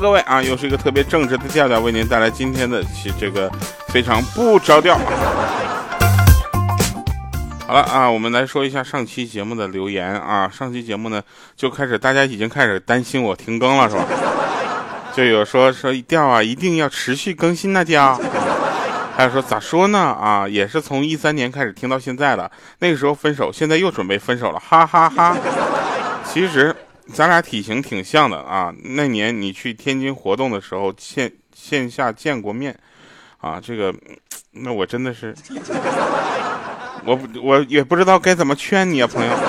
[0.00, 3.52] 各位啊，又是一个特别正直的调调，为您带来今天的其这个
[3.88, 4.98] 非常不着调。
[7.66, 10.48] 好了啊，我们来说一下上期节目的留言啊。
[10.48, 11.22] 上期节目呢，
[11.54, 14.04] 就开始大家已经开始担心我停更了，是吧？
[15.14, 18.18] 就有说说调啊，一定要持续更新那调。
[19.14, 22.50] 还有说咋说呢啊，也是从一三年开始听到现在了。
[22.78, 25.36] 那个时候分手，现在又准备分手了，哈哈哈。
[26.24, 26.74] 其实
[27.12, 28.72] 咱俩体型挺像的啊。
[28.82, 32.76] 那年你去天津活动的时候，线线下见过面
[33.38, 33.60] 啊。
[33.60, 33.94] 这个，
[34.52, 35.34] 那我真的是。
[37.04, 39.32] 我我也不知道该怎么劝你啊，朋友。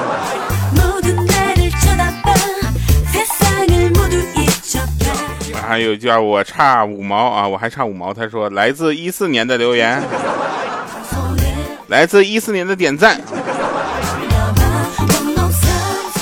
[5.68, 8.14] 还有叫我差五毛啊，我还差五毛。
[8.14, 10.04] 他说来自一四年的留言，
[11.88, 13.22] 来自一四年的点赞。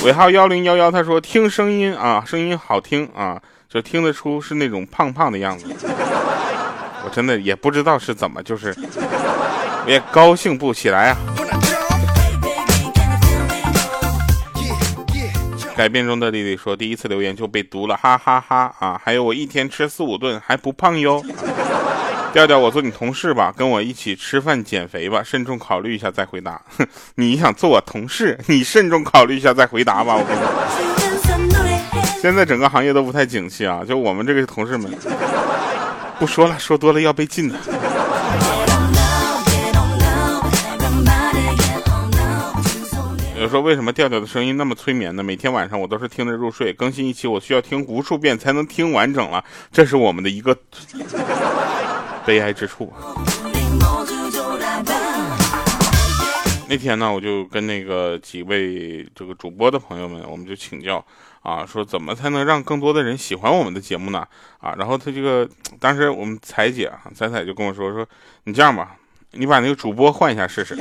[0.02, 5.66] 尾号幺零幺幺，他说听声音啊，声音好听啊，就听得出是那种胖胖的样子。
[7.04, 11.16] 我真的也不知道是怎么，就是我也高兴不起来啊。
[15.76, 19.00] 改变中的丽丽说：“第一次留言就被读了，哈哈哈啊！
[19.02, 21.22] 还有我一天吃四五顿还不胖哟。
[22.32, 26.62] 调调，我做你同事吧，跟我一起吃饭减肥吧，慎重考虑一下再回答。
[26.78, 30.14] 哼， 你想做我同事，你慎重考虑一下再回答吧。
[30.16, 34.88] 我跟你说， 现在整个行业都不太景气啊，就我们这个同事们，
[36.20, 37.56] 不说了，说多了要被禁的。”
[43.40, 45.22] 有说为什么调调的声音那么催眠呢？
[45.22, 50.54] 每天晚上我都是听着入睡，更新一期我需要听无数遍才能听完整了，这是我们的一个
[52.24, 52.92] 悲哀之处。
[56.68, 61.04] 那天呢，我就跟那个几位这个主播的朋友们，我们就请教
[61.42, 64.24] 啊，说怎么才能让更多的人喜欢我们的节目呢？
[64.60, 65.48] 啊，然后他这个
[65.80, 68.06] 当时我们彩姐啊，彩彩就跟我说说，
[68.44, 68.94] 你这样吧，
[69.32, 70.78] 你把那个主播换一下试试。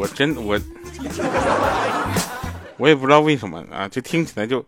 [0.00, 0.56] 我真我，
[2.78, 4.64] 我也不知道为什么啊，就听起来就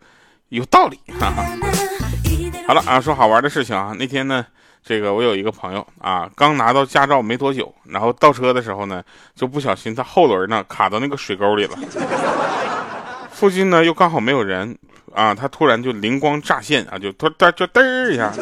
[0.51, 0.99] 有道理。
[1.19, 1.45] 哈哈。
[2.67, 4.47] 好了啊，说好玩的事情啊，那天呢，
[4.85, 9.03] 这个我有一个朋友啊，刚拿到驾照没多久，然后倒车的时候呢，
[9.35, 11.77] 就不小心他后轮呢卡到那个水沟里了，
[13.33, 14.77] 附近呢又刚好没有人
[15.15, 18.33] 啊，他突然就灵光乍现啊，就突突就嘚儿一下。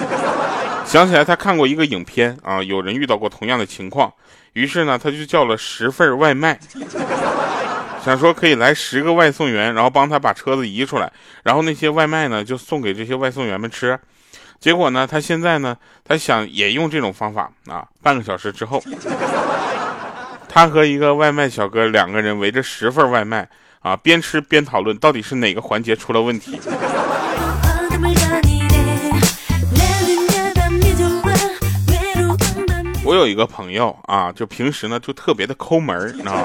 [0.84, 4.12] 想起来他看过一个影片啊，有人遇到过同样的情况，
[4.52, 6.58] 于是呢，他就叫了十份外卖，
[8.04, 13.98] 想说可以来十个外送员，然后帮他把车子移出来，然后那些外卖呢就送给这些外送员们吃。
[14.58, 17.86] 结果呢，他现在呢，他想也用这种方法啊。
[18.02, 18.82] 半个小时之后，
[20.48, 23.48] 他和一个外卖小哥两个人围着十份外卖
[23.80, 26.58] 啊，边吃边讨论到底是哪个环节出了问题。
[33.04, 36.42] 我有一个朋友啊，就平时呢就特别的抠门，你知道吗？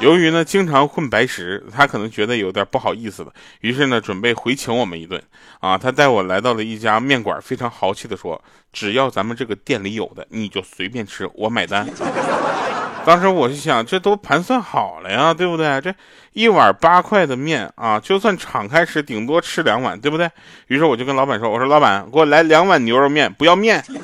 [0.00, 5.22] 由于呢经常混白食，他可能觉得有点不好意思了，于是呢准备回请我们一顿。
[5.60, 8.40] 啊，他带我来到了一家面馆，非常豪气的说
[8.72, 11.88] ：“只要咱们这个店里有的，你就随便吃，我买单。”
[13.06, 15.80] 当时我就想，这都盘算好了呀，对不对？
[15.80, 15.94] 这
[16.32, 20.28] 一碗八块的面啊，就算敞开吃，顶多吃两碗，对不对？
[20.66, 23.82] 于是我就跟老板说：“我说老板，给我来两碗牛肉面，不要面。”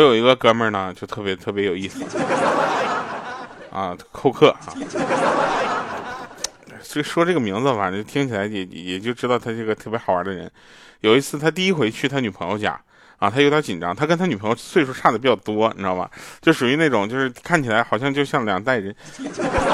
[0.00, 2.04] 我有一个哥们儿呢，就特别特别有意思，
[3.70, 4.72] 啊，扣客啊，
[6.82, 10.50] 就说这个名字反正听起来也也就知道他是个特别好玩的人。
[11.00, 12.80] 有一次他第一回去他女朋友家，
[13.18, 16.10] 啊，他有点紧张，他跟他女朋友岁数差的比较多，你知道吧？
[16.40, 18.94] 就属于那种就是看起来好像就像两代人，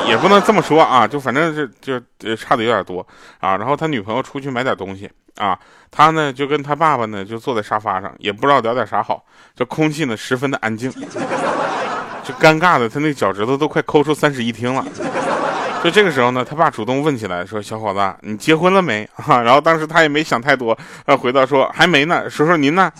[0.08, 2.00] 也不能这么说啊，就反正是就
[2.34, 3.06] 差的有点多
[3.38, 3.56] 啊。
[3.56, 5.11] 然后他女朋友出去买点东西。
[5.37, 5.59] 啊，
[5.91, 9.25] 他呢就跟他爸爸呢就坐在沙发上，也不知道聊点啥好，
[9.55, 10.91] 这空气呢十分的安静，
[12.25, 14.85] 就尴尬的他那脚趾头都快抠出三室一厅了。
[15.85, 22.91] 就这个时候呢，他爸主动问起来说：“小伙子，你结婚了没？”啊， 然后当时他也没想太多，呃，回答说：“还没呢。”叔叔您呢？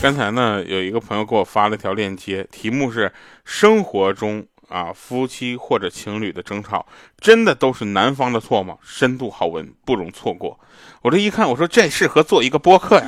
[0.00, 3.12] 刚才呢，有一个朋友给我发了一条链接，题目是
[3.44, 6.86] “生活中啊，夫妻或者情侣的争吵，
[7.18, 8.76] 真的都是男方的错吗？
[8.80, 10.58] 深度好文不容错过。
[11.02, 13.06] 我这一看，我说这适合做一个播客呀。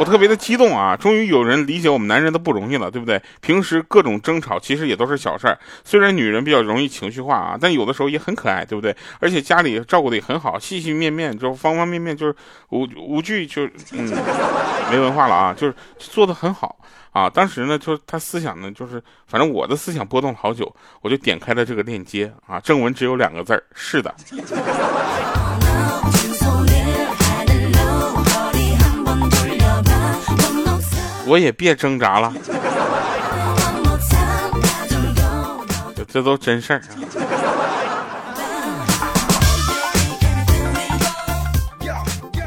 [0.00, 0.96] 我特别的激动啊！
[0.96, 3.20] 终于有人理解我们男人的不容易了，对不对？
[3.42, 8.96] 平时各种争吵其实也都是小事儿，虽然女人比较容易情绪化啊，但有的时候也很可爱，对不对？
[9.18, 12.34] 而且家里照顾的也很好，细细面面，就方方面面，就是
[12.70, 14.10] 无无惧，就嗯，
[14.90, 16.78] 没文化了啊，就是做的很好
[17.12, 17.28] 啊。
[17.28, 24.14] 当时呢，就是他思想呢，就是反正我的思想波动好久，我就点开了这个链接啊，正文只有两个字儿：是的。
[31.30, 32.34] 我也别挣扎了，
[36.08, 36.82] 这都真事儿。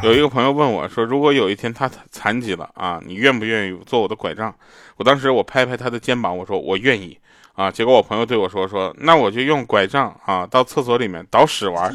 [0.02, 4.54] 有一个朋友问我说：“如果有一天他残疾了啊，你愿不愿意做我的拐杖？”
[5.00, 7.18] 我当时我拍拍他的肩膀，我说：“我愿意。”
[7.56, 11.90] 啊，结果我朋友对我说：“说那我就用拐杖啊，到厕所里面倒屎玩。”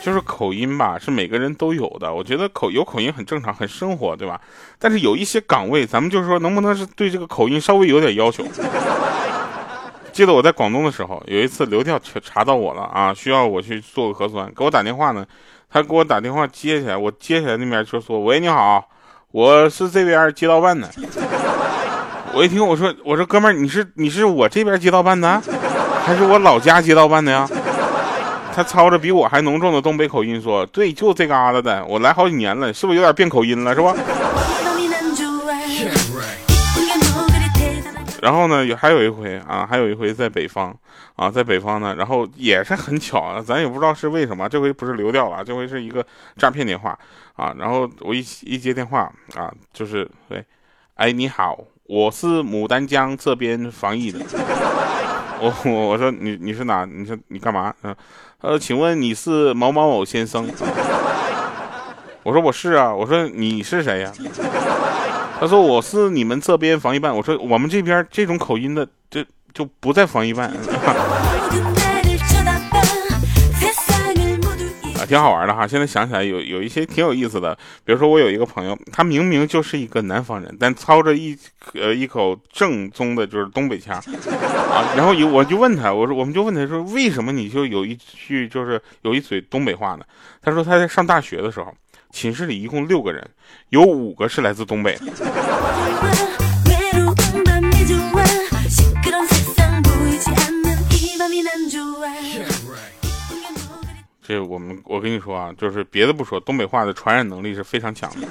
[0.00, 2.12] 就是口音吧，是每个人都有的。
[2.12, 4.40] 我觉得口有口音很正常，很生活，对吧？
[4.78, 8.44] 但是有一些岗位，咱们就是说，能不能是对这个口音稍微有点要求？
[10.12, 15.26] 记得我在广东的时候，有一次流调查到我了啊，需要我去做个核酸，给我打电话呢。
[15.68, 18.88] 他给我打电话接起来，我接起来那边就说：“喂，你好，
[19.32, 20.88] 我是这边街道办的。”
[22.34, 25.40] 我一听，我说我说哥们儿，你是你是我这边街道办的，
[26.04, 27.48] 还是我老家街道办的呀？
[28.52, 33.94] 他操着比我还浓重的东北口音说：“对，就这嘎达的，我来好几年了，是不是有点变口音了，是吧？”
[38.22, 40.74] 然后呢，有还有一回啊，还有一回在北方
[41.14, 46.04] 啊，在北方呢，然后也是很巧啊，咱也不知道是为什么，这回不是流掉了，这回是一个
[46.36, 46.98] 诈骗电话
[47.36, 47.54] 啊。
[47.58, 50.44] 然后我一一接电话啊，就是喂，
[50.94, 51.58] 哎，你好。
[51.86, 54.18] 我是牡丹江这边防疫的，
[55.38, 56.86] 我我我说你你是哪？
[56.86, 57.74] 你说你干嘛？
[57.82, 57.94] 嗯，
[58.40, 60.48] 呃，请问你是某某某先生？
[62.24, 62.92] 我说我是啊。
[62.94, 64.10] 我说你是谁呀？
[65.38, 67.14] 他说我是你们这边防疫办。
[67.14, 69.22] 我说我们这边这种口音的，就
[69.52, 70.50] 就不在防疫办。
[75.06, 81.36] 挺好玩的哈，现在想起来有有一些挺有意思的，比如说我有一个朋友，他明明就是一个南方人，但操着一
[81.74, 83.96] 呃一口正宗的就是东北腔
[84.70, 90.04] 啊，然后有我就问他，我说我们就问他说为什么你就有一句就是有一嘴东北话呢？
[90.42, 91.72] 他说他在上大学的时候，
[92.10, 93.26] 寝室里一共六个人，
[93.70, 94.98] 有五个是来自东北。
[104.34, 108.26] 这我们，我跟你说啊，就是别的不说，东北话的传染能力是非常强的。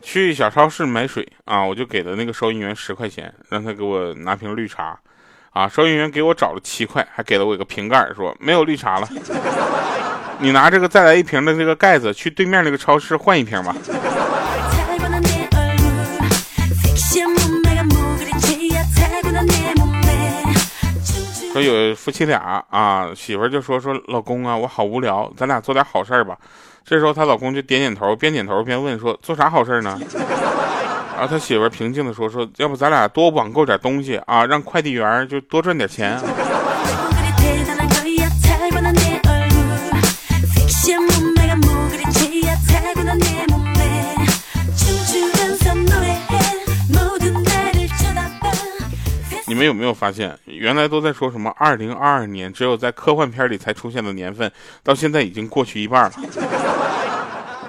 [0.00, 4.98] 去小超市买水啊，我就给了那个收银员十块钱，让他给我拿瓶绿茶。
[5.50, 9.08] 啊，收银员给我找了七块，还给了我一个瓶盖，说没有绿茶了。
[10.38, 13.74] 你拿这个再来一瓶的这个盖子，去对面那个超市换一瓶吧。
[21.56, 26.36] 说有夫妻俩啊，媳妇就说说老公啊，我好无聊，咱俩做点好事吧。
[26.84, 29.98] 这时候她老公就点点头，边点头边问说做啥好事呢？
[31.14, 36.20] 然后他媳妇平静的说说要不咱俩多网购点东西啊，让快递员就多赚点钱。
[49.56, 56.12] 你们有没有发现，原来都在说什么二零二二年只有在科幻片里才出现的年份，到现在已经过去一半了，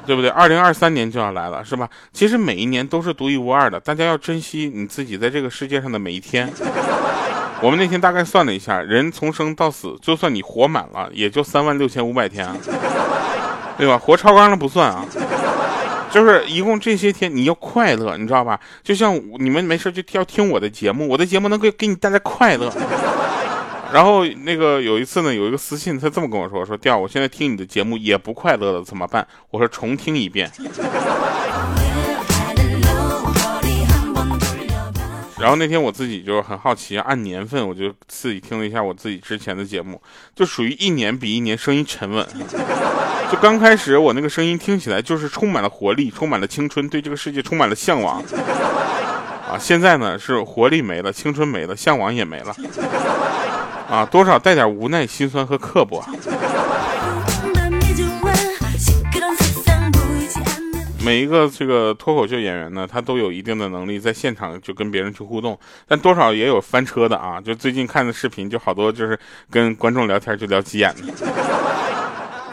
[0.06, 0.30] 对不对？
[0.32, 1.90] 二零二三年就要来了，是吧？
[2.12, 6.52] 其实每一年都是独一无二的，大家要珍惜你自己在这个世界上的每一天。
[7.62, 12.46] 我们那天大概算了一下，人从生到死，就算你活满了，也就三万六千五百天，
[13.78, 13.98] 对吧？
[13.98, 15.06] 活超纲了不算啊。
[16.12, 18.60] 就是一共这些天你要快乐，你知道吧？
[18.84, 22.74] 就像你们没事就要听我的节目，我的节目能给给你带来快乐。
[23.94, 30.52] 然后那个有一次呢，有一个私信，他这么跟我说：“说调，我现在听你的节目也不快乐了，怎么办？”我说：“重听一遍。”
[35.40, 40.02] 然后那天我自己就很好奇，按年份我就自己听了一下我自己之前的节目，
[40.36, 42.28] 就属于一年比一年声音沉稳。
[43.32, 48.24] 就刚开始我那个声音听起来就是充满了活力，充满了青春，对这个世界充满了向往。
[49.50, 52.56] 啊，现在呢是活力没了，青春没了，向往也没了。
[53.90, 56.04] 啊，多少带点无奈、心酸和刻薄。
[61.04, 65.58] 每一个这个脱口秀演员呢，他都有一定的能力，在现场就跟别人去互动，
[65.88, 67.40] 但多少也有翻车的啊。
[67.40, 69.18] 就最近看的视频，就好多就是
[69.50, 71.87] 跟观众聊天就聊急眼了。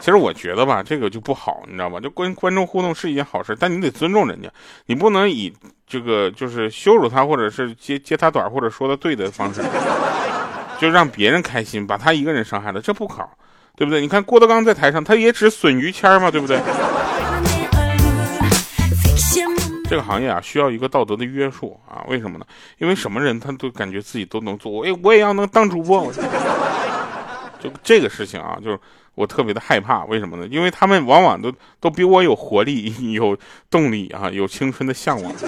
[0.05, 1.99] 其实我觉得吧，这个就不好，你知道吧？
[1.99, 4.47] 就跟观众互动是一件好事，但你得尊重人家，
[4.85, 5.51] 你不能以
[5.87, 9.63] 这个就是羞辱他，或者是接接他短，或者说的对的方式，
[10.77, 13.35] 就让别人开心，把他一个人伤害了，这不好，
[13.75, 13.99] 对不对？
[13.99, 16.59] 你看郭德纲在台上，他也只损于谦嘛，对不对？
[19.89, 22.05] 这个行业啊，需要一个道德的约束啊？
[22.07, 22.45] 为什么呢？
[22.77, 26.13] 因为什么人他都感觉自己都能做，我哎，我也要能当主播。
[27.59, 28.79] 就这个事情啊，就是
[29.15, 30.05] 我特别的害怕。
[30.05, 30.45] 为什么呢？
[30.47, 33.37] 因为他们往往都都比我有活力、 有
[33.69, 35.33] 动力啊，有青春的向往。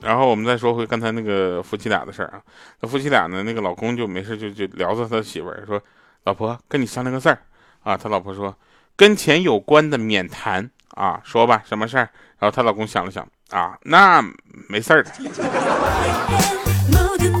[0.00, 2.40] 然后我们再说回刚才那个夫妻俩的事儿啊，
[2.80, 5.80] 那夫妻俩呢，那个老公就没事就就聊着他媳妇儿说
[6.24, 7.38] ：“老婆，跟你商量个事儿
[7.82, 8.54] 啊。”他老婆说。
[8.96, 12.10] 跟钱有关的免谈啊，说吧，什么事儿？
[12.40, 14.20] 然后她老公想了想啊，那
[14.68, 15.06] 没事儿。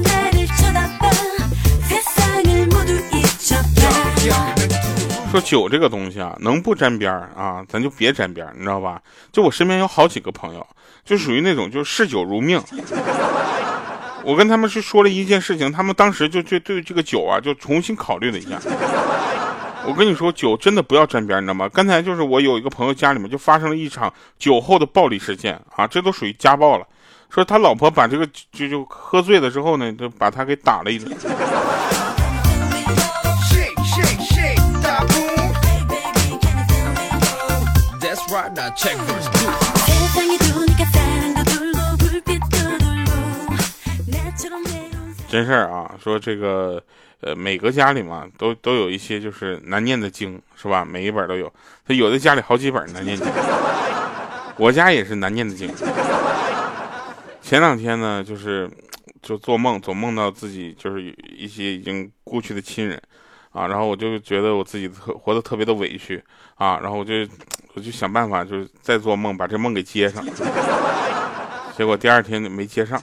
[5.30, 9.00] 说酒这个东西啊，能不沾边儿啊，咱就别沾边儿，你知道吧？
[9.30, 10.66] 就我身边有好几个朋友，
[11.04, 12.58] 就属于那种就是嗜酒如命。
[14.24, 18.58] 我跟他们是说了一件事情，他们当时就就对这个酒啊，就重新考虑了一下。
[19.86, 21.68] 我跟你说，酒真的不要沾边，你知道吗？
[21.72, 26.86] 刚才就是我有一个朋友家里面就发生了一场酒后的暴力事件啊，这都属于家暴了。
[27.30, 31.14] 说他老婆把这个就就喝醉了之后呢，就把他给打了一顿。
[45.28, 46.82] 真事儿啊，说这个。
[47.20, 50.84] 呃，每个家里嘛，都都有一些就是难念的经，是吧？
[50.84, 51.52] 每一本都有，
[51.84, 53.26] 他有的家里好几本难念经。
[54.56, 55.68] 我家也是难念的经。
[57.42, 58.70] 前两天呢，就是
[59.20, 61.02] 就做梦，总梦到自己就是
[61.36, 63.02] 一些已经故去的亲人，
[63.50, 66.22] 啊，然后我就觉得我自己特活得特别的委屈，
[66.54, 67.14] 啊，然后我就
[67.78, 70.24] 我就想办法，就是再做梦把这梦给接上，
[71.76, 73.00] 结果第二天就没接上。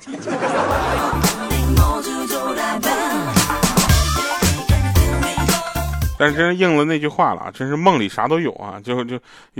[6.19, 8.75] 但是真是应了那句话了，真是梦里啥都有啊！
[8.83, 9.17] 就就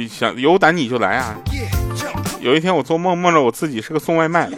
[0.09, 1.33] 想有胆你就来啊！
[2.41, 4.49] 有一天我做梦梦着我自己是个送外卖，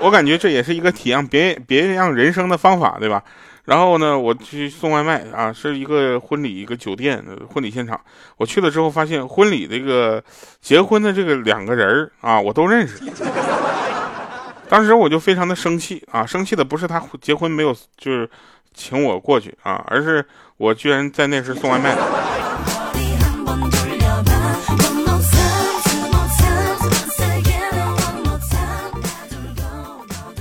[0.00, 3.22] 我感觉这也是一个体验别别样人生的方法，对吧？
[3.64, 8.00] 然后呢，我去送外卖啊，是一个婚礼一个酒店婚礼现场。
[8.36, 10.22] 我去了之后发现婚礼这个
[10.60, 13.00] 结婚的这个两个人啊，我都认识。
[14.68, 18.28] 当时我就非常的生气啊，生气的不是他结婚没有就是
[18.72, 20.24] 请我过去啊，而是。
[20.60, 21.96] 我居然在那时送外卖。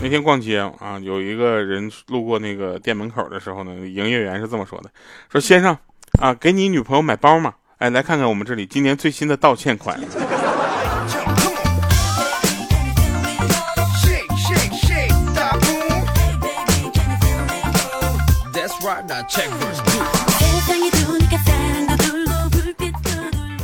[0.01, 4.89] 那天逛街啊，有一个人路过那个店门口的时候呢，营业员是这么说的
[5.29, 5.77] ：“说先生
[6.20, 7.53] 啊，给你女朋友买包嘛？
[7.79, 10.00] 哎，来看看我们这里今年最新的道歉款。”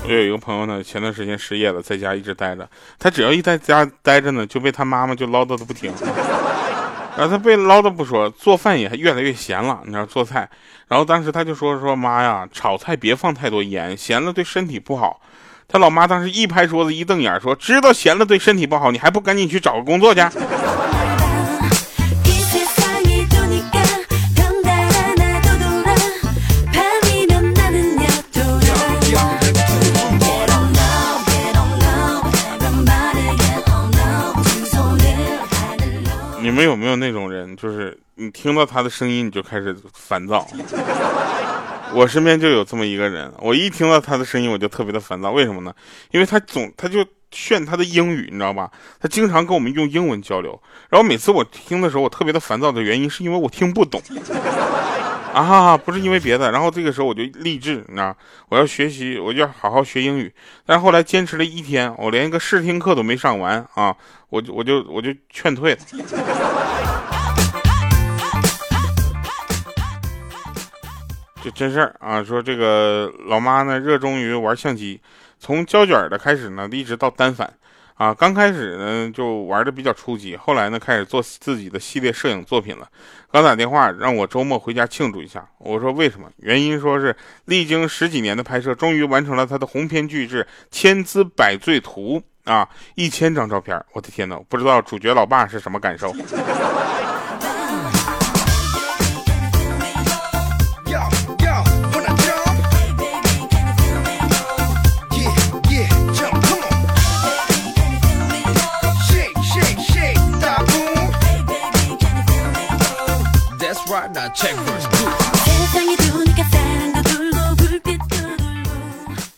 [0.07, 2.69] 我有一个朋友呢，前段时间失业了，在家一直待着。
[2.99, 5.91] 他只要一在家待着呢，就被他妈妈就唠叨的不停。
[7.17, 9.79] 然后他被唠叨不说，做饭也越来越咸了。
[9.83, 10.47] 你知道做菜，
[10.87, 15.19] 然后当时他就说说妈呀，炒菜别放太多盐，咸了对身体不好。
[15.67, 20.21] 他老妈当时一拍桌子，一瞪眼说：“知道咸了对身体不好，你还不赶紧去找个工作去？”
[36.65, 40.45] 有没有那种人，就是你听到他的声音你就开始烦躁？
[41.93, 45.31] 我身边就有这么一个人，我一听到他的声音我就特别的烦躁。
[45.31, 45.73] 为什么呢？
[46.11, 48.69] 因为他总他就炫他的英语，你知道吧？
[48.99, 54.01] 他经常跟我们用英文交流，然后每次我听的时候我特别的烦躁的原因是因为我听不懂。
[55.35, 58.15] 啊，不是因为别的，然后这个时候我就励志，你知道，
[58.47, 60.33] 我要学习，我就要好好学英语。
[60.65, 63.93] 但是后来坚持了一天，我连一个试听课都没上完啊，
[64.29, 65.79] 我就我就我就劝退了。
[71.43, 75.01] 这真事儿啊，说这个老妈呢热衷于玩相机，
[75.37, 77.53] 从胶卷的开始呢，一直到单反。
[77.95, 82.87] 啊，刚开始呢就玩的比较初级，后来呢开始做自己的系列摄影作品了。
[83.31, 86.29] 刚打电话让我周末回家庆祝一下，我说为什么？
[86.37, 92.21] 原因说是历经十几年的拍摄，终于完成了他的鸿篇巨制《千姿百醉图》
[92.51, 96.13] 啊，一千张照片，我的天呐，不知道主角老爸是什么感受。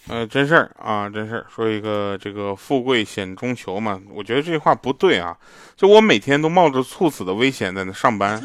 [0.10, 1.46] 呃，真事儿啊，真事儿。
[1.54, 5.36] 说一个这个富贵险中求嘛，我觉得这句话不对啊。
[5.76, 8.42] 就我每天都冒着猝死的危险在那上班，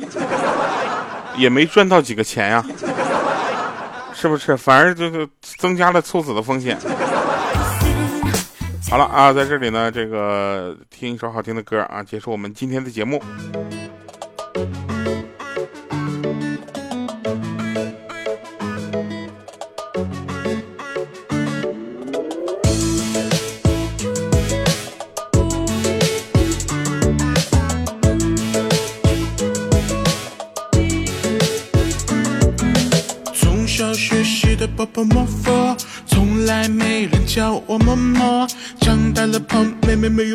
[1.36, 2.64] 也没赚到几个钱呀，
[4.12, 4.56] 是不是？
[4.56, 6.76] 反而就是增加了猝死的风险。
[8.90, 13.22] 好了啊，在这里呢，这个听一首好听的歌啊，结束我们今天的节目。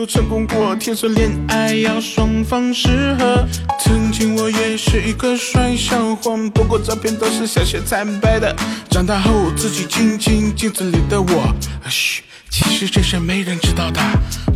[0.07, 3.45] 成功过，听说恋爱要双方适合。
[3.83, 8.55] 曾经我也是一个帅小伙，不过照片都是小学才拍的。
[8.89, 11.53] 长大后自己亲亲镜子里的我，
[11.89, 14.01] 嘘，其实这是没人知道的。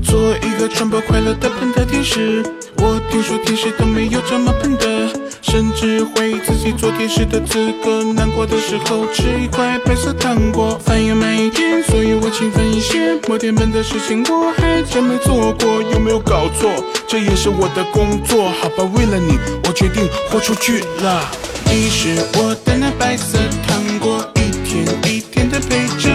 [0.04, 2.44] 做一个传播快乐的喷的天使，
[2.78, 5.10] 我听说天使都没有这么喷的。
[5.42, 13.20] 甚至怀疑自己做天使的资格，难过的时候吃一块白色糖果，饭要慢一点，所以我勤奋一些。
[13.28, 16.72] 摩天门的事情我还真没做过，有没有搞错？
[17.06, 21.30] 这也是我的工作，好吧，为了你，我决定豁出去了。
[21.66, 26.11] 你是我的那白色糖果，一天一天的陪着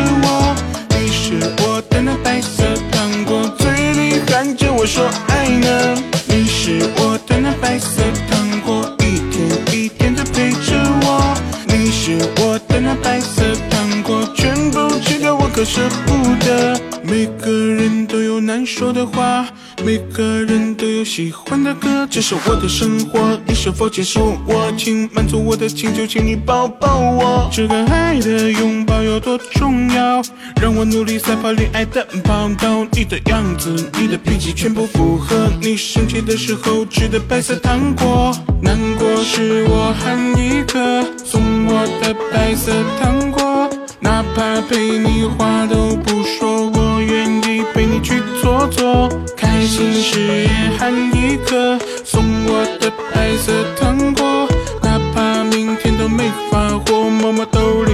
[22.17, 24.73] 这是我的生活，你是否接受我？
[24.75, 27.47] 请满足我的请求，请你抱抱我。
[27.53, 30.23] 这个爱的拥抱有多重要？
[30.59, 32.87] 让我努力赛跑恋爱的跑道。
[32.93, 35.53] 你的样子，你的脾气，全部符合。
[35.61, 43.69] 你生气的时候吃的白色糖果，难过时我喊一个，送我的白色糖果。
[44.01, 49.07] 哪怕陪你话都不说，我愿意陪你去做做。
[49.57, 54.47] 开心时也喊一颗，送我的白色糖果。
[54.83, 57.93] 哪怕明天都没发货，摸摸兜里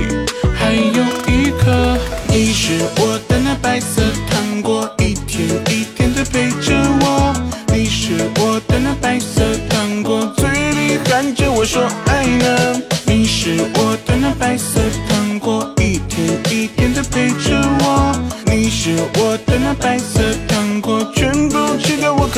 [0.57, 1.96] 还有一颗。
[2.27, 7.33] 你是我的那白色糖果，一天一天的陪着我。
[7.72, 12.83] 你是我的那白色糖果，嘴里喊着我说爱呢。
[13.07, 15.72] 你是我的那白色糖果。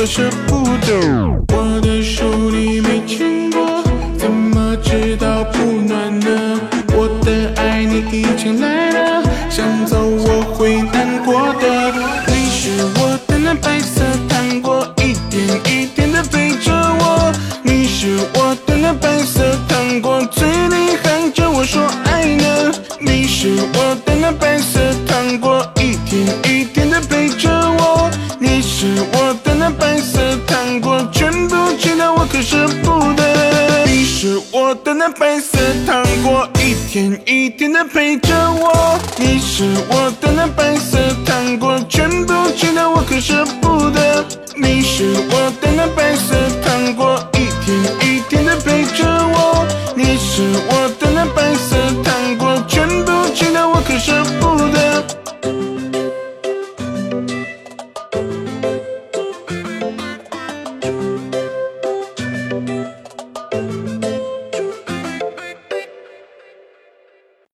[0.05, 0.29] 吃
[0.85, 1.54] 掉
[35.07, 38.99] 那白色糖果，一天一天的陪着我。
[39.19, 43.45] 你是我的那白色糖果，全部吃掉我可舍。